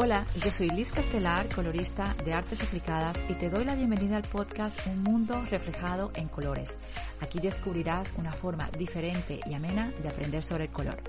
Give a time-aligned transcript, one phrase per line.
[0.00, 4.22] Hola, yo soy Liz Castelar, colorista de artes aplicadas y te doy la bienvenida al
[4.22, 6.76] podcast Un mundo reflejado en colores.
[7.20, 11.02] Aquí descubrirás una forma diferente y amena de aprender sobre el color.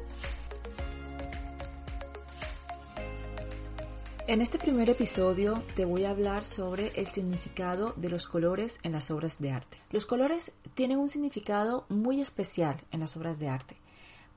[4.26, 8.94] En este primer episodio te voy a hablar sobre el significado de los colores en
[8.94, 9.78] las obras de arte.
[9.92, 13.78] Los colores tienen un significado muy especial en las obras de arte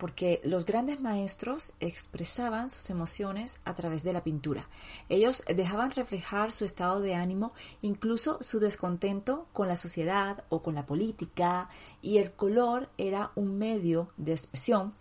[0.03, 4.69] porque los grandes maestros expresaban sus emociones a través de la pintura.
[5.09, 10.75] Ellos dejaban reflejar su estado de ánimo, incluso su descontento con la sociedad o con
[10.75, 11.69] la política,
[12.01, 14.93] y el color era un medio de expresión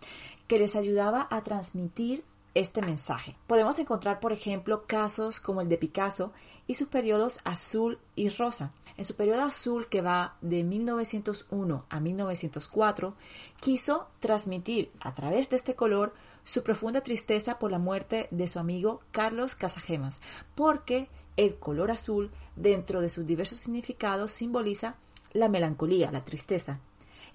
[0.46, 2.22] que les ayudaba a transmitir
[2.54, 3.36] este mensaje.
[3.46, 6.32] Podemos encontrar, por ejemplo, casos como el de Picasso
[6.66, 8.72] y sus periodos azul y rosa.
[8.96, 13.14] En su periodo azul, que va de 1901 a 1904,
[13.60, 18.58] quiso transmitir a través de este color su profunda tristeza por la muerte de su
[18.58, 20.20] amigo Carlos Casagemas,
[20.54, 24.96] porque el color azul, dentro de sus diversos significados, simboliza
[25.32, 26.80] la melancolía, la tristeza.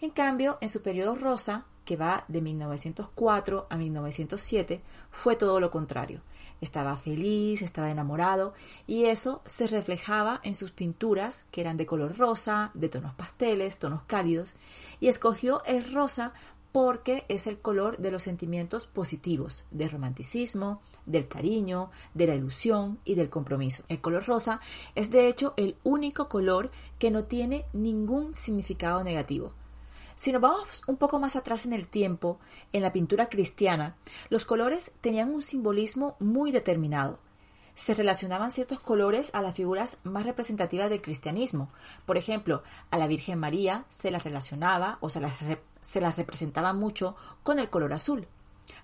[0.02, 5.72] En cambio, en su periodo rosa, que va de 1904 a 1907, fue todo lo
[5.72, 6.22] contrario
[6.62, 8.54] estaba feliz, estaba enamorado
[8.88, 13.78] y eso se reflejaba en sus pinturas que eran de color rosa, de tonos pasteles,
[13.78, 14.56] tonos cálidos
[15.00, 16.34] y escogió el rosa
[16.72, 23.00] porque es el color de los sentimientos positivos, del romanticismo, del cariño, de la ilusión
[23.04, 23.84] y del compromiso.
[23.88, 24.60] El color rosa
[24.94, 29.54] es de hecho el único color que no tiene ningún significado negativo.
[30.18, 32.40] Si nos vamos un poco más atrás en el tiempo,
[32.74, 33.96] en la pintura cristiana,
[34.30, 37.20] los colores tenían un simbolismo muy determinado.
[37.76, 41.70] Se relacionaban ciertos colores a las figuras más representativas del cristianismo.
[42.08, 45.36] Por ejemplo, a la Virgen María se las relacionaba o se las,
[45.82, 48.28] se las representaba mucho con el color azul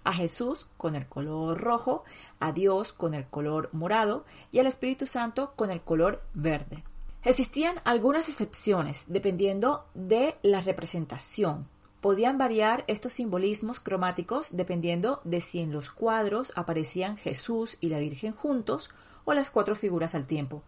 [0.06, 2.04] a Jesús con el color rojo,
[2.40, 6.84] a Dios con el color morado y al Espíritu Santo con el color verde.
[7.26, 11.70] Existían algunas excepciones dependiendo de la representación.
[12.02, 18.00] Podían variar estos simbolismos cromáticos dependiendo de si en los cuadros aparecían Jesús y la
[18.00, 18.90] Virgen juntos
[19.24, 20.64] o las cuatro figuras al tiempo.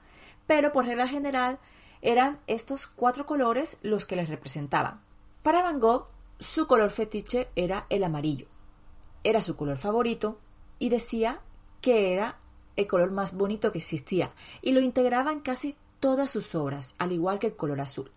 [0.47, 1.59] Pero por regla general
[2.01, 5.01] eran estos cuatro colores los que les representaban.
[5.43, 6.07] Para Van Gogh,
[6.39, 8.47] su color fetiche era el amarillo.
[9.25, 10.39] Era su color favorito
[10.79, 11.41] y decía
[11.81, 12.39] que era
[12.77, 17.13] el color más bonito que existía y lo integraba en casi todas sus obras, al
[17.13, 18.11] igual que el color azul.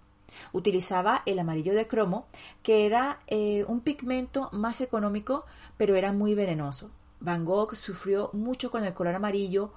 [0.53, 2.27] Utilizaba el amarillo de cromo,
[2.63, 5.47] que era eh, un pigmento más económico,
[5.79, 6.91] pero era muy venenoso.
[7.19, 9.73] Van Gogh sufrió mucho con el color amarillo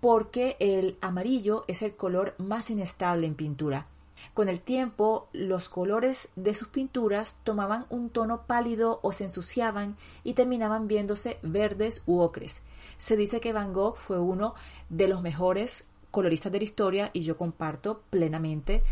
[0.00, 3.88] porque el amarillo es el color más inestable en pintura.
[4.32, 9.98] Con el tiempo, los colores de sus pinturas tomaban un tono pálido o se ensuciaban
[10.24, 12.62] y terminaban viéndose verdes u ocres.
[12.96, 14.54] Se dice que Van Gogh fue uno
[14.88, 18.82] de los mejores coloristas de la historia y yo comparto plenamente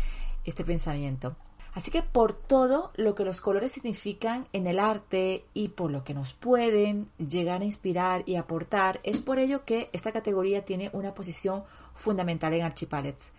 [0.45, 1.35] este pensamiento.
[1.73, 6.03] Así que por todo lo que los colores significan en el arte y por lo
[6.03, 10.89] que nos pueden llegar a inspirar y aportar, es por ello que esta categoría tiene
[10.93, 11.63] una posición
[11.95, 13.33] fundamental en Archipalets.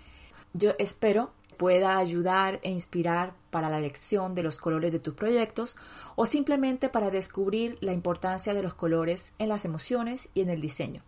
[0.52, 5.76] Yo espero pueda ayudar e inspirar para la elección de los colores de tus proyectos
[6.16, 10.62] o simplemente para descubrir la importancia de los colores en las emociones y en el
[10.62, 11.02] diseño.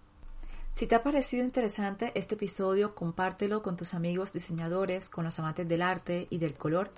[0.73, 5.69] Si te ha parecido interesante este episodio, compártelo con tus amigos diseñadores, con los amantes
[5.69, 6.91] del arte y del color.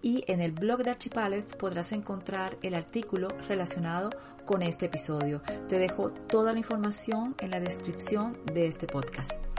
[0.00, 4.10] Y en el blog de Archipalets podrás encontrar el artículo relacionado
[4.46, 5.42] con este episodio.
[5.68, 9.49] Te dejo toda la información en la descripción de este podcast.